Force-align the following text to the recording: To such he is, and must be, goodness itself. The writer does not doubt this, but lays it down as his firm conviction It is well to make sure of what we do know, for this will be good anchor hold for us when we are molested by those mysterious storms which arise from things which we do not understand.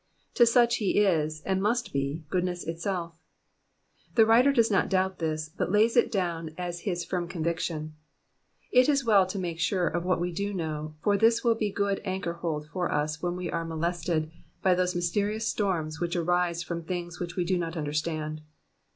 To 0.33 0.47
such 0.47 0.77
he 0.77 0.97
is, 0.97 1.41
and 1.41 1.61
must 1.61 1.93
be, 1.93 2.23
goodness 2.31 2.63
itself. 2.63 3.13
The 4.15 4.25
writer 4.25 4.51
does 4.51 4.71
not 4.71 4.89
doubt 4.89 5.19
this, 5.19 5.47
but 5.47 5.71
lays 5.71 5.95
it 5.95 6.11
down 6.11 6.55
as 6.57 6.79
his 6.79 7.05
firm 7.05 7.27
conviction 7.27 7.93
It 8.71 8.89
is 8.89 9.05
well 9.05 9.27
to 9.27 9.37
make 9.37 9.59
sure 9.59 9.87
of 9.87 10.03
what 10.03 10.19
we 10.19 10.31
do 10.31 10.55
know, 10.55 10.95
for 11.03 11.17
this 11.19 11.43
will 11.43 11.53
be 11.53 11.69
good 11.71 12.01
anchor 12.03 12.33
hold 12.33 12.65
for 12.65 12.91
us 12.91 13.21
when 13.21 13.35
we 13.35 13.51
are 13.51 13.63
molested 13.63 14.31
by 14.63 14.73
those 14.73 14.95
mysterious 14.95 15.47
storms 15.47 15.99
which 15.99 16.15
arise 16.15 16.63
from 16.63 16.81
things 16.83 17.19
which 17.19 17.35
we 17.35 17.43
do 17.45 17.55
not 17.55 17.77
understand. 17.77 18.41